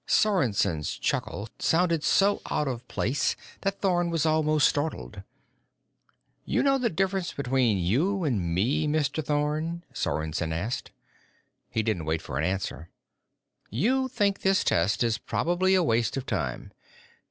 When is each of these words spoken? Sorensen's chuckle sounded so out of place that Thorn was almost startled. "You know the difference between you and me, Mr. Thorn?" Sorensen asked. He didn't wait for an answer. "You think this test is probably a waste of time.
Sorensen's 0.07 0.97
chuckle 0.97 1.47
sounded 1.59 2.03
so 2.03 2.41
out 2.49 2.67
of 2.67 2.87
place 2.87 3.35
that 3.61 3.81
Thorn 3.81 4.09
was 4.09 4.25
almost 4.25 4.67
startled. 4.67 5.21
"You 6.43 6.63
know 6.63 6.79
the 6.79 6.89
difference 6.89 7.33
between 7.33 7.77
you 7.77 8.23
and 8.23 8.41
me, 8.55 8.87
Mr. 8.87 9.23
Thorn?" 9.23 9.83
Sorensen 9.93 10.51
asked. 10.53 10.89
He 11.69 11.83
didn't 11.83 12.05
wait 12.05 12.23
for 12.23 12.39
an 12.39 12.43
answer. 12.43 12.89
"You 13.69 14.07
think 14.07 14.41
this 14.41 14.63
test 14.63 15.03
is 15.03 15.19
probably 15.19 15.75
a 15.75 15.83
waste 15.83 16.17
of 16.17 16.25
time. 16.25 16.71